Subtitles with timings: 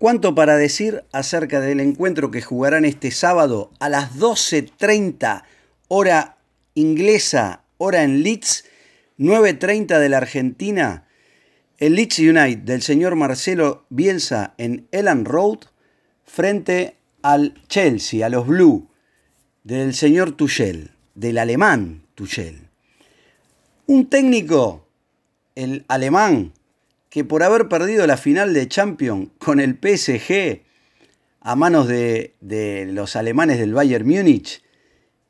[0.00, 5.42] ¿Cuánto para decir acerca del encuentro que jugarán este sábado a las 12.30
[5.88, 6.38] hora
[6.72, 8.64] inglesa, hora en Leeds,
[9.18, 11.06] 9.30 de la Argentina?
[11.76, 15.58] El Leeds United del señor Marcelo Bielsa en Elland Road
[16.24, 18.88] frente al Chelsea, a los Blue,
[19.64, 22.70] del señor Tuchel, del alemán Tuchel.
[23.84, 24.88] Un técnico,
[25.54, 26.54] el alemán,
[27.10, 30.62] que por haber perdido la final de Champions con el PSG
[31.40, 32.34] a manos de,
[32.92, 34.62] los alemanes del Bayern Múnich,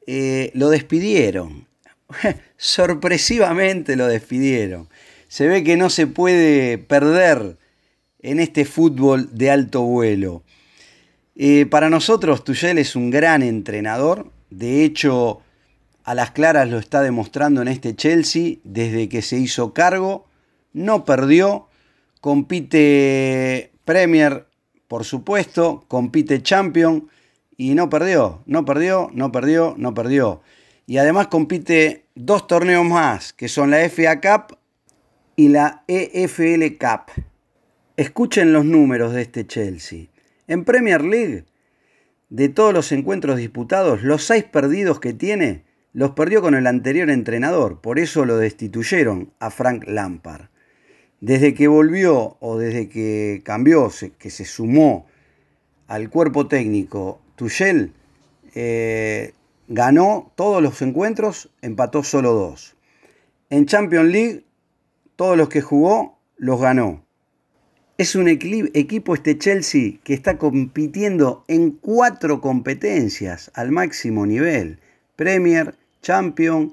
[0.06, 1.66] eh, lo despidieron.
[2.56, 4.88] Sorpresivamente lo despidieron.
[5.28, 7.56] Se ve que no se puede perder
[8.20, 10.42] en este fútbol de alto vuelo.
[11.36, 14.30] Eh, para nosotros, Tuchel es un gran entrenador.
[14.50, 15.40] De hecho,
[16.04, 20.26] a las claras lo está demostrando en este Chelsea desde que se hizo cargo.
[20.72, 21.69] No perdió
[22.20, 24.46] compite Premier,
[24.88, 27.08] por supuesto, compite Champion
[27.56, 30.42] y no perdió, no perdió, no perdió, no perdió.
[30.86, 34.58] Y además compite dos torneos más, que son la FA Cup
[35.36, 37.24] y la EFL Cup.
[37.96, 40.06] Escuchen los números de este Chelsea.
[40.46, 41.44] En Premier League,
[42.28, 47.10] de todos los encuentros disputados, los seis perdidos que tiene, los perdió con el anterior
[47.10, 50.48] entrenador, por eso lo destituyeron a Frank Lampard.
[51.20, 55.06] Desde que volvió o desde que cambió, que se sumó
[55.86, 57.92] al cuerpo técnico Tuchel,
[58.54, 59.34] eh,
[59.68, 62.74] ganó todos los encuentros, empató solo dos.
[63.50, 64.44] En Champions League,
[65.16, 67.04] todos los que jugó los ganó.
[67.98, 74.78] Es un equipo este Chelsea que está compitiendo en cuatro competencias al máximo nivel.
[75.16, 76.72] Premier, Champions,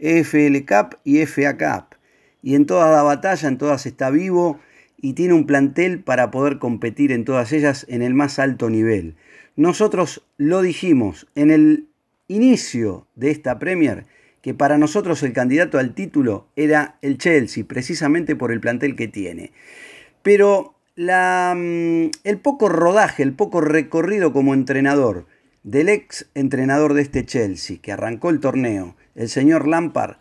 [0.00, 1.96] EFL Cup y FA Cup
[2.44, 4.60] y en toda la batalla, en todas está vivo
[5.00, 9.16] y tiene un plantel para poder competir en todas ellas en el más alto nivel.
[9.56, 11.88] Nosotros lo dijimos en el
[12.28, 14.04] inicio de esta Premier
[14.42, 19.08] que para nosotros el candidato al título era el Chelsea, precisamente por el plantel que
[19.08, 19.52] tiene.
[20.22, 25.26] Pero mm, el poco rodaje, el poco recorrido como entrenador
[25.62, 30.16] del ex entrenador de este Chelsea, que arrancó el torneo, el señor Lampard,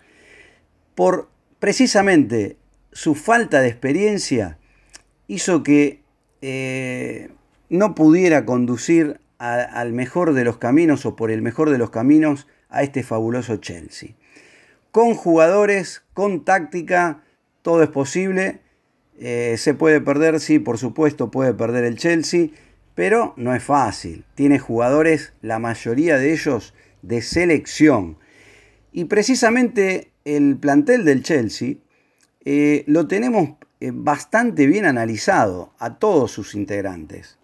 [0.96, 1.33] por
[1.64, 2.58] precisamente
[2.92, 4.58] su falta de experiencia
[5.28, 6.02] hizo que
[6.42, 7.30] eh,
[7.70, 12.48] no pudiera conducir al mejor de los caminos o por el mejor de los caminos
[12.68, 14.10] a este fabuloso Chelsea.
[14.92, 17.24] Con jugadores, con táctica,
[17.62, 18.60] todo es posible.
[19.18, 22.50] Eh, se puede perder, sí, por supuesto puede perder el Chelsea,
[22.94, 24.26] pero no es fácil.
[24.36, 28.18] Tiene jugadores, la mayoría de ellos, de selección.
[28.92, 31.76] Y precisamente el plantel del Chelsea
[32.46, 37.38] eh, lo tenemos eh, bastante bien analizado a todos sus integrantes.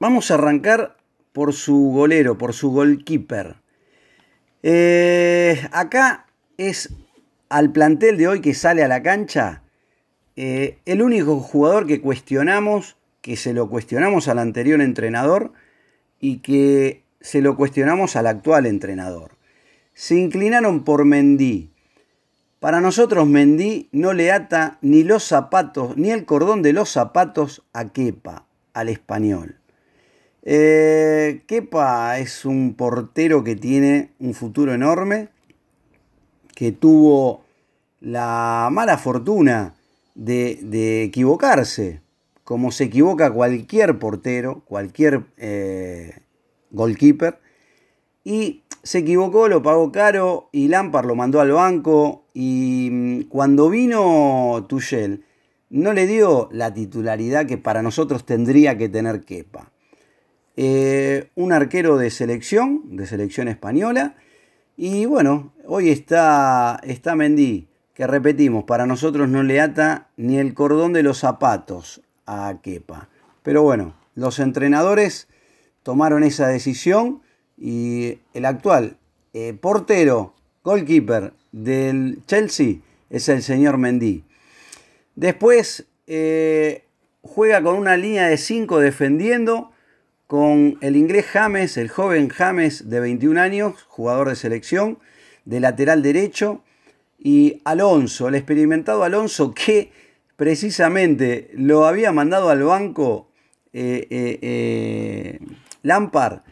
[0.00, 0.96] Vamos a arrancar
[1.32, 3.56] por su golero, por su goalkeeper.
[4.62, 6.26] Eh, acá
[6.56, 6.92] es
[7.48, 9.62] al plantel de hoy que sale a la cancha
[10.36, 15.52] el único jugador que cuestionamos, que se lo cuestionamos al anterior entrenador
[16.20, 19.32] y que se lo cuestionamos al actual entrenador.
[19.94, 21.72] Se inclinaron por Mendy.
[22.60, 27.62] Para nosotros Mendy no le ata ni los zapatos, ni el cordón de los zapatos
[27.72, 29.56] a Kepa, al español.
[30.42, 35.28] Eh, Kepa es un portero que tiene un futuro enorme,
[36.56, 37.44] que tuvo
[38.00, 39.74] la mala fortuna
[40.16, 42.00] de, equivocarse,
[42.42, 46.22] como se equivoca cualquier portero, cualquier eh,
[46.72, 47.38] goalkeeper,
[48.24, 53.70] y se equivocó, lo pagó caro y Lampard lo mandó al banco y mm, cuando
[53.70, 55.24] vino Tuchel
[55.70, 59.70] no le dio la titularidad que para nosotros tendría que tener Kepa.
[60.56, 64.16] Eh, un arquero de selección, de selección española
[64.76, 70.54] y bueno, hoy está, está Mendy, que repetimos, para nosotros no le ata ni el
[70.54, 73.08] cordón de los zapatos a Kepa.
[73.42, 75.28] Pero bueno, los entrenadores
[75.82, 77.22] tomaron esa decisión
[77.60, 78.96] y el actual
[79.34, 82.76] eh, portero, goalkeeper del Chelsea
[83.10, 84.24] es el señor Mendy.
[85.16, 86.84] Después eh,
[87.22, 89.72] juega con una línea de 5 defendiendo
[90.26, 94.98] con el inglés James, el joven James de 21 años, jugador de selección,
[95.44, 96.62] de lateral derecho,
[97.18, 99.90] y Alonso, el experimentado Alonso que
[100.36, 103.28] precisamente lo había mandado al banco
[103.72, 105.38] eh,
[105.82, 106.42] Lampard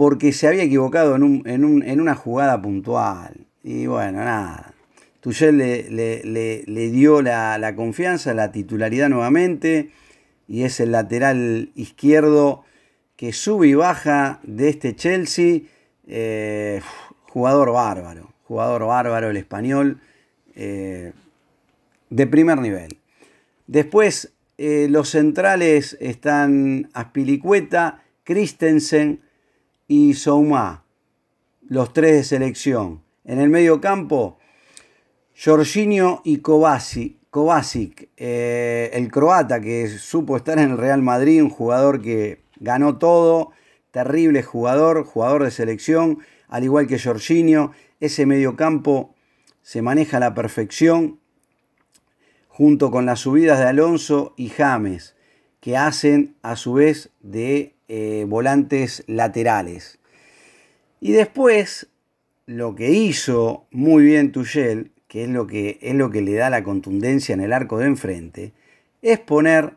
[0.00, 3.46] porque se había equivocado en, una jugada puntual.
[3.62, 4.72] Y bueno, nada.
[5.20, 5.90] Tuchel le,
[6.24, 9.90] le, dio la, confianza, la titularidad nuevamente.
[10.48, 12.64] y es el lateral izquierdo
[13.16, 15.64] que sube y baja de este Chelsea.
[16.08, 16.80] Eh,
[17.24, 20.00] jugador bárbaro, jugador bárbaro el español,
[20.54, 21.12] eh,
[22.08, 22.96] de primer nivel.
[23.66, 29.20] Después eh, los centrales están Aspilicueta, Christensen
[29.90, 30.84] y Souma,
[31.66, 33.02] los tres de selección.
[33.24, 34.38] En el medio campo,
[35.36, 42.00] Jorginho y Kovacic, eh, el croata que supo estar en el Real Madrid, un jugador
[42.00, 43.50] que ganó todo,
[43.90, 49.16] terrible jugador, jugador de selección, al igual que Jorginho, ese medio campo
[49.60, 51.18] se maneja a la perfección,
[52.46, 55.16] junto con las subidas de Alonso y James,
[55.58, 59.98] que hacen a su vez de eh, volantes laterales.
[61.00, 61.88] Y después,
[62.46, 66.50] lo que hizo muy bien Tuchel, que es lo que, es lo que le da
[66.50, 68.52] la contundencia en el arco de enfrente,
[69.02, 69.76] es poner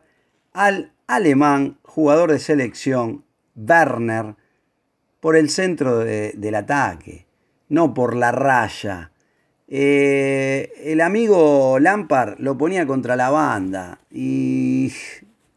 [0.52, 3.24] al alemán, jugador de selección,
[3.56, 4.36] Werner,
[5.18, 7.26] por el centro del ataque,
[7.68, 9.10] no por la raya,
[9.66, 14.92] eh, el amigo Lampard lo ponía contra la banda y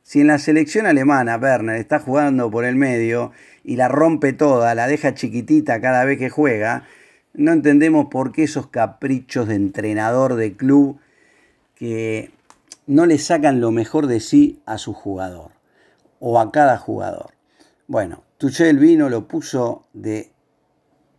[0.08, 3.34] si en la selección alemana Werner está jugando por el medio
[3.66, 6.86] y la rompe toda, la deja chiquitita cada vez que juega,
[7.34, 10.98] no entendemos por qué esos caprichos de entrenador de club
[11.76, 12.32] que
[12.86, 15.52] no le sacan lo mejor de sí a su jugador
[16.22, 17.34] o a cada jugador.
[17.88, 20.32] Bueno, Tuchel vino, lo puso de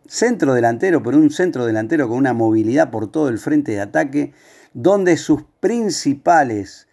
[0.07, 4.33] centro delantero, pero un centro delantero con una movilidad por todo el frente de ataque,
[4.73, 6.88] donde sus principales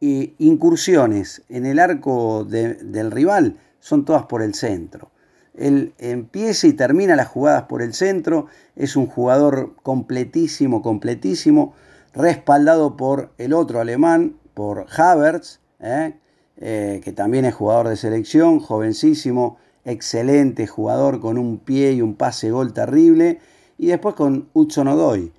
[0.00, 5.10] incursiones en el arco del rival son todas por el centro.
[5.54, 11.74] Él empieza y termina las jugadas por el centro, es un jugador completísimo, completísimo,
[12.14, 16.14] respaldado por el otro alemán, por Havertz, ¿eh?
[16.62, 22.14] Eh, que también es jugador de selección, jovencísimo, excelente jugador con un pie y un
[22.14, 23.40] pase gol terrible.
[23.78, 25.32] Y después con Hudson Odoy,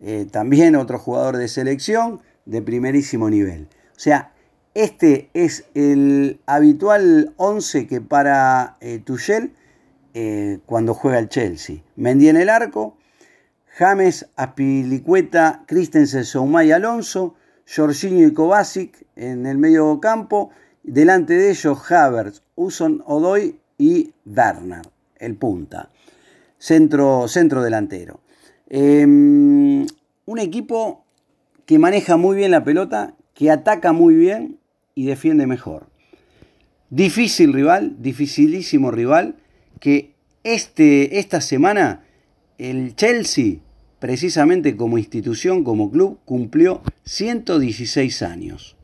[0.00, 3.68] eh, también otro jugador de selección de primerísimo nivel.
[4.00, 4.32] O sea,
[4.72, 9.52] este es el habitual 11 que para eh, Tuchel
[10.14, 11.82] eh, cuando juega el Chelsea.
[11.96, 12.96] Mendy en el arco,
[13.76, 17.34] James, Aspilicueta, Christensen, Soumay Alonso,
[17.66, 20.48] Jorginho y Kovacic en el medio campo.
[20.82, 24.80] Delante de ellos, Havertz, Hudson Odoy y Werner,
[25.16, 25.90] el punta.
[26.56, 28.20] Centro, centro delantero.
[28.66, 29.86] Em,
[30.24, 31.04] un equipo
[31.66, 34.58] que maneja muy bien la pelota, que ataca muy bien
[34.94, 35.86] y defiende mejor.
[36.90, 39.36] Difícil rival, dificilísimo rival,
[39.80, 40.12] que
[40.44, 42.04] este, esta semana
[42.58, 43.60] el Chelsea,
[43.98, 48.76] precisamente como institución, como club, cumplió 116 años.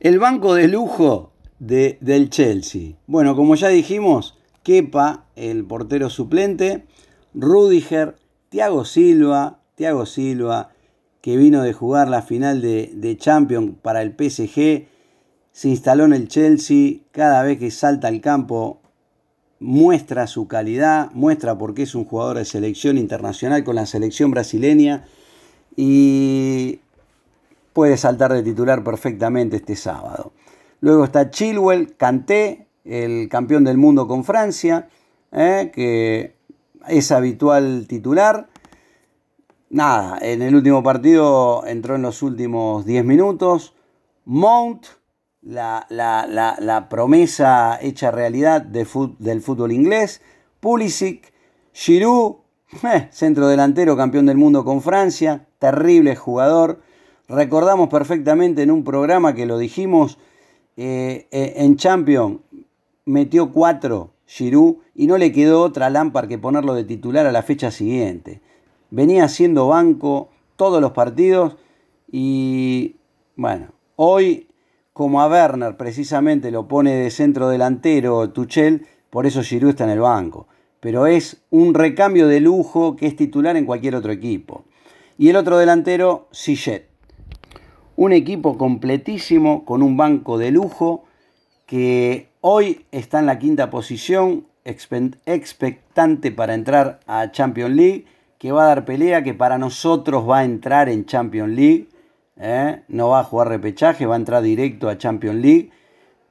[0.00, 2.98] El banco de lujo del Chelsea.
[3.06, 6.84] Bueno, como ya dijimos, Kepa, el portero suplente,
[7.32, 8.16] Rudiger,
[8.50, 10.74] Thiago Silva, Thiago Silva,
[11.20, 14.86] que vino de jugar la final de, de Champions para el PSG,
[15.52, 18.80] se instaló en el Chelsea, cada vez que salta al campo
[19.60, 24.30] muestra su calidad, muestra por qué es un jugador de selección internacional con la selección
[24.30, 25.04] brasileña
[25.76, 26.80] y
[27.72, 30.32] puede saltar de titular perfectamente este sábado.
[30.80, 34.88] Luego está Chilwell, Kanté, el campeón del mundo con Francia,
[35.30, 36.34] eh, que
[36.88, 38.48] es habitual titular.
[39.72, 43.72] Nada, en el último partido entró en los últimos 10 minutos.
[44.24, 44.84] Mount,
[45.42, 50.22] la, promesa hecha realidad del fútbol inglés.
[50.58, 51.32] Pulisic,
[51.72, 52.38] Giroud,
[52.82, 56.80] eh, centro delantero, campeón del mundo con Francia, terrible jugador.
[57.28, 60.18] Recordamos perfectamente en un programa que lo dijimos,
[60.76, 62.40] eh, eh, en Champions
[63.04, 67.44] metió cuatro Giroud y no le quedó otra lámpara que ponerlo de titular a la
[67.44, 68.42] fecha siguiente.
[68.90, 71.56] Venía haciendo banco todos los partidos
[72.10, 72.96] y
[73.36, 74.48] bueno, hoy
[74.92, 79.90] como a Werner precisamente lo pone de centro delantero Tuchel, por eso Giroud está en
[79.90, 80.46] el banco.
[80.80, 84.64] Pero es un recambio de lujo que es titular en cualquier otro equipo.
[85.18, 86.88] Y el otro delantero, Sillet.
[87.96, 91.04] Un equipo completísimo con un banco de lujo
[91.66, 98.06] que hoy está en la quinta posición, expectante para entrar a Champions League,
[98.40, 101.88] que va a dar pelea, que para nosotros va a entrar en Champions League.
[102.38, 102.84] ¿eh?
[102.88, 105.70] No va a jugar repechaje, va a entrar directo a Champions League.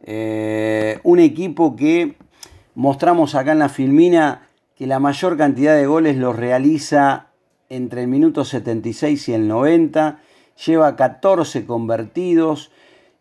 [0.02, 2.16] Eh, un equipo que
[2.74, 7.28] mostramos acá en la filmina que la mayor cantidad de goles los realiza
[7.70, 10.20] entre el minuto 76 y el 90
[10.66, 12.72] lleva 14 convertidos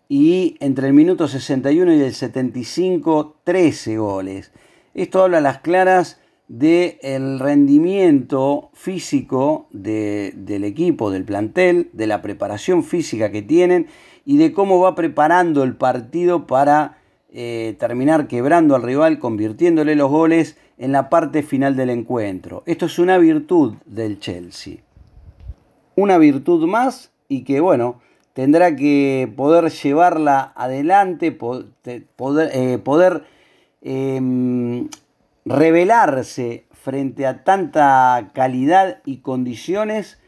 [0.09, 4.51] y entre el minuto 61 y el 75 13 goles.
[4.95, 12.83] Esto habla a las claras del rendimiento físico del equipo, del plantel, de la preparación
[12.83, 13.87] física que tienen
[14.25, 16.99] y de cómo va preparando el partido para
[17.31, 22.63] eh, terminar quebrando al rival, convirtiéndole los goles en la parte final del encuentro.
[22.65, 24.79] Esto es una virtud del Chelsea.
[25.95, 28.01] Una virtud más y que, bueno,
[28.33, 33.25] tendrá que poder llevarla adelante, poder, eh, poder
[33.83, 34.89] em,
[35.49, 40.19] revelarse frente a tanta calidad y condiciones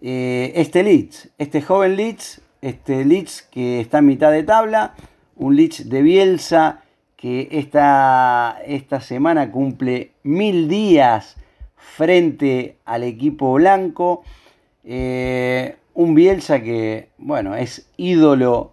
[0.00, 4.94] eh, este Leeds, este joven Leeds, este Leeds que está en mitad de tabla,
[5.36, 6.82] un Leeds de Bielsa
[7.16, 11.36] que esta, esta semana cumple mil días
[11.76, 14.22] frente al equipo blanco.
[14.84, 18.72] Eh, un Bielsa que, bueno, es ídolo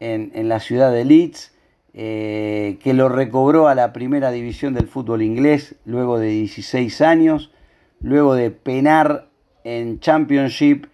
[0.00, 1.53] en, en la ciudad de Leeds,
[1.96, 7.52] eh, que lo recobró a la primera división del fútbol inglés luego de 16 años,
[8.00, 9.28] luego de penar
[9.62, 10.86] en Championship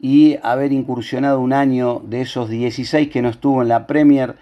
[0.00, 4.36] y haber incursionado un año de esos 16 que no estuvo en la Premier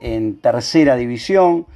[0.00, 1.66] en tercera división.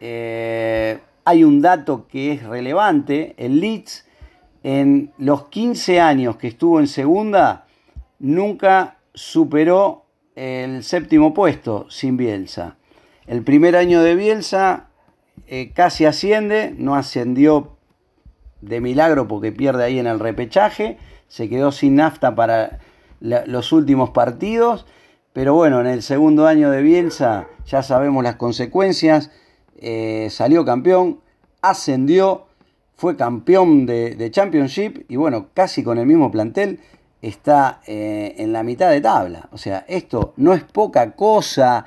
[0.00, 4.04] Eh, hay un dato que es relevante, el Leeds
[4.64, 7.66] en los 15 años que estuvo en segunda
[8.18, 12.76] nunca superó el séptimo puesto sin Bielsa.
[13.26, 14.88] El primer año de Bielsa
[15.46, 17.76] eh, casi asciende, no ascendió
[18.60, 20.98] de milagro porque pierde ahí en el repechaje,
[21.28, 22.80] se quedó sin nafta para
[23.20, 24.86] los últimos partidos,
[25.32, 29.30] pero bueno, en el segundo año de Bielsa ya sabemos las consecuencias,
[29.76, 31.20] eh, salió campeón,
[31.60, 32.46] ascendió,
[32.96, 36.80] fue campeón de, Championship y bueno, casi con el mismo plantel
[37.20, 39.48] está eh, en la mitad de tabla.
[39.52, 41.86] O sea, esto no es poca cosa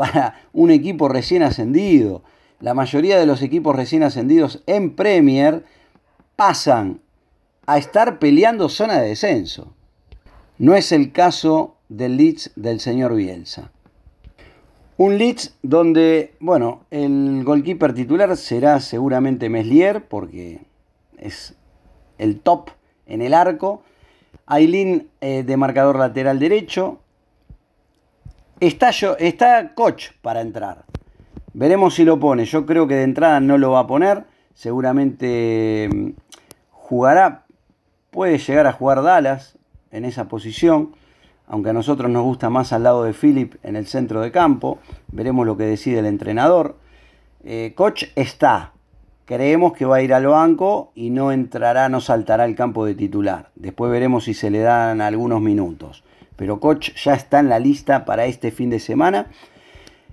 [0.00, 2.22] para un equipo recién ascendido.
[2.58, 5.66] La mayoría de los equipos recién ascendidos en Premier
[6.36, 7.02] pasan
[7.66, 9.74] a estar peleando zona de descenso.
[10.56, 13.72] No es el caso del Leeds del señor Bielsa.
[14.96, 20.62] Un Leeds donde, bueno, el goalkeeper titular será seguramente Meslier, porque
[21.18, 21.56] es
[22.16, 22.70] el top
[23.04, 23.82] en el arco.
[24.46, 27.00] Aileen eh, de marcador lateral derecho.
[28.60, 30.84] Está, yo, está Coach para entrar.
[31.54, 32.44] Veremos si lo pone.
[32.44, 34.24] Yo creo que de entrada no lo va a poner.
[34.52, 36.10] Seguramente mm,
[36.70, 37.46] jugará.
[38.10, 39.56] Puede llegar a jugar Dallas
[39.90, 40.94] en esa posición.
[41.46, 44.78] Aunque a nosotros nos gusta más al lado de Philip en el centro de campo.
[45.08, 46.76] Veremos lo que decide el entrenador.
[47.44, 48.74] Eh, Coach está.
[49.24, 52.94] Creemos que va a ir al banco y no entrará, no saltará al campo de
[52.94, 53.52] titular.
[53.54, 56.04] Después veremos si se le dan algunos minutos
[56.40, 59.26] pero Coach ya está en la lista para este fin de semana.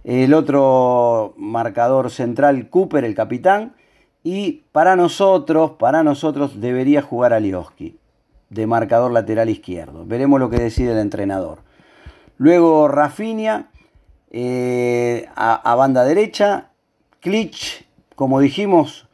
[0.03, 3.75] El otro marcador central, Cooper, el capitán.
[4.25, 7.97] Y para nosotros, para nosotros debería jugar Alioski,
[8.49, 10.05] de marcador lateral izquierdo.
[10.05, 11.59] Veremos lo que decide el entrenador.
[12.35, 13.69] Luego Rafinha
[14.29, 16.71] eh, a, banda derecha.
[17.21, 19.07] Klitsch, como dijimos,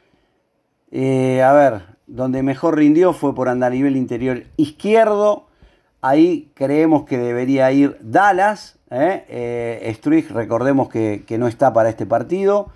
[0.89, 5.45] eh, a ver, donde mejor rindió fue por andar a nivel interior izquierdo.
[6.05, 8.77] Ahí creemos que debería ir Dallas.
[8.91, 9.23] ¿eh?
[9.29, 12.67] eh recordemos que, no está para este partido.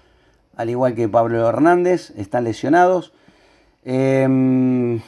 [0.55, 3.11] Al igual que Pablo Hernández, están lesionados.
[3.83, 5.01] Em,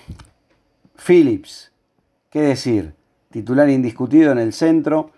[0.97, 1.71] Phillips,
[2.29, 2.93] qué decir,
[3.31, 5.11] titular indiscutido en el centro.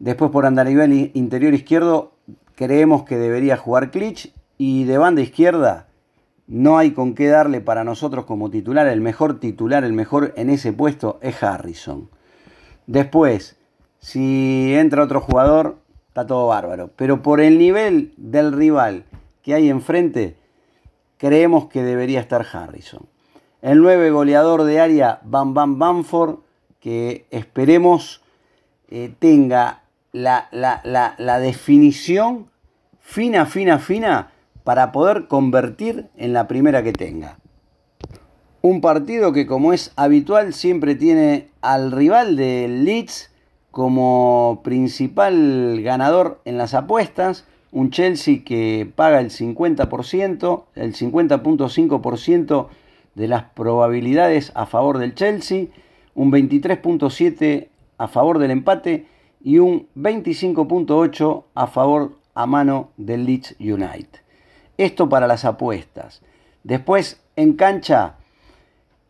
[0.00, 2.14] Después por nivel interior izquierdo,
[2.56, 4.32] creemos que debería jugar Klitsch.
[4.58, 5.86] Y de banda izquierda,
[6.48, 8.88] no hay con qué darle para nosotros como titular.
[8.88, 12.15] El mejor titular, el mejor en ese puesto es Harrison.
[12.86, 13.56] Después,
[13.98, 15.78] si entra otro jugador,
[16.08, 16.90] está todo bárbaro.
[16.96, 19.04] Pero por el nivel del rival
[19.42, 20.36] que hay enfrente,
[21.18, 23.06] creemos que debería estar Harrison.
[23.62, 26.38] El 9 goleador de área, Bam Bam Bamford,
[26.80, 28.22] que esperemos
[28.88, 32.48] eh, tenga la, la definición
[33.00, 34.30] fina, fina, fina
[34.64, 37.38] para poder convertir en la primera que tenga.
[38.68, 43.30] Un partido que como es habitual siempre tiene al rival del Leeds
[43.70, 47.44] como principal ganador en las apuestas.
[47.70, 52.66] Un Chelsea que paga el 50%, el 50.5%
[53.14, 55.66] de las probabilidades a favor del Chelsea,
[56.16, 57.68] un 23.7%
[57.98, 59.06] a favor del empate
[59.44, 64.08] y un 25.8% a favor a mano del Leeds United.
[64.76, 66.20] Esto para las apuestas.
[66.64, 68.16] Después en cancha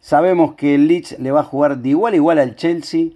[0.07, 3.09] Sabemos que el Leeds le va a jugar de igual a igual al Chelsea,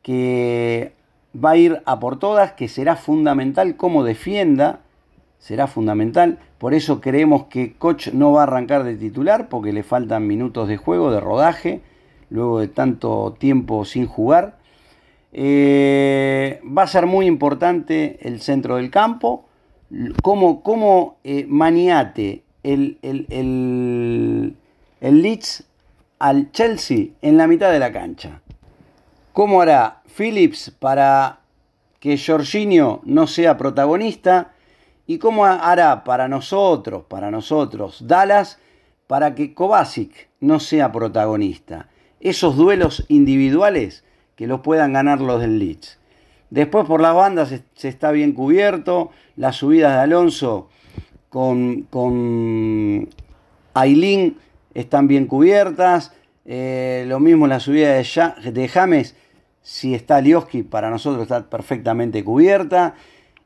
[0.00, 0.94] que
[1.36, 4.80] va a ir a por todas, que será fundamental cómo defienda,
[5.38, 6.38] será fundamental.
[6.56, 10.68] Por eso creemos que Koch no va a arrancar de titular, porque le faltan minutos
[10.68, 11.82] de juego, de rodaje,
[12.30, 14.56] luego de tanto tiempo sin jugar.
[15.34, 19.44] Eh, va a ser muy importante el centro del campo,
[20.22, 24.56] cómo, cómo eh, maniate el, el, el,
[25.02, 25.67] el Leeds
[26.18, 28.40] al Chelsea en la mitad de la cancha.
[29.32, 31.40] ¿Cómo hará Phillips para
[32.00, 34.52] que Jorginho no sea protagonista?
[35.06, 38.58] ¿Y cómo hará para nosotros, para nosotros, Dallas,
[39.06, 41.88] para que Kovacic no sea protagonista?
[42.20, 45.98] Esos duelos individuales que los puedan ganar los del Leeds.
[46.50, 50.68] Después por las bandas se, está bien cubierto, las subidas de Alonso
[51.28, 53.08] con, con
[53.74, 54.36] Aileen
[54.80, 56.12] están bien cubiertas,
[56.44, 59.16] eh, lo mismo la subida de, James
[59.60, 62.94] si está Lioski, para nosotros está perfectamente cubierta.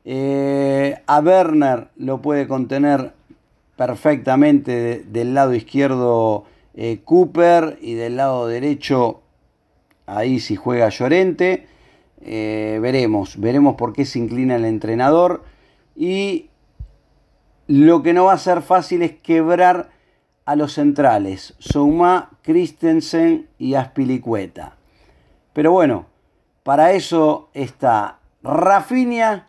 [0.05, 3.13] Eh, a Werner lo puede contener
[3.75, 9.21] perfectamente del lado izquierdo eh, Cooper y del lado derecho
[10.05, 11.67] ahí si juega Llorente.
[12.21, 15.43] Veremos, veremos por qué se inclina el entrenador.
[15.95, 16.49] Y
[17.67, 19.89] lo que no va a ser fácil es quebrar
[20.45, 24.75] a los centrales, Souma, Christensen y Aspilicueta.
[25.53, 26.07] Pero bueno,
[26.63, 29.47] para eso está Rafinha,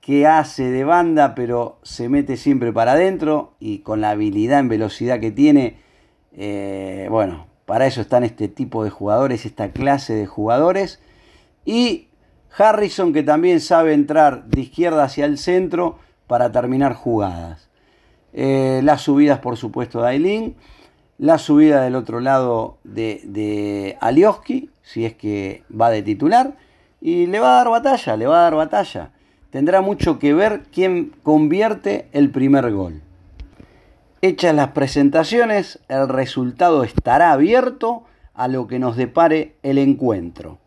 [0.00, 4.68] que hace de banda, pero se mete siempre para adentro y con la habilidad en
[4.68, 5.78] velocidad que tiene.
[6.36, 11.00] Eh, bueno, para eso están este tipo de jugadores, esta clase de jugadores.
[11.64, 12.08] Y
[12.56, 17.70] Harrison, que también sabe entrar de izquierda hacia el centro para terminar jugadas.
[18.34, 20.56] Eh, las subidas, por supuesto, de Aileen.
[21.16, 26.56] La subida del otro lado de, de Alioski, si es que va de titular.
[27.00, 29.10] Y le va a dar batalla, le va a dar batalla.
[29.50, 33.02] Tendrá mucho que ver quién convierte el primer gol.
[34.20, 40.58] Hechas las presentaciones, el resultado estará abierto a lo que nos depare el encuentro.